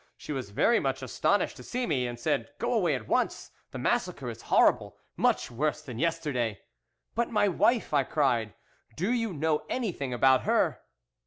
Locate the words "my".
7.29-7.47